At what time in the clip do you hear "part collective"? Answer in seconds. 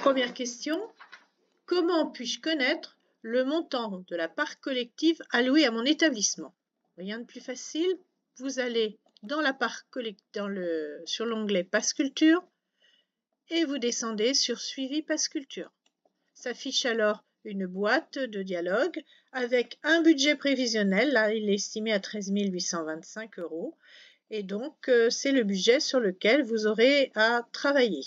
4.28-5.20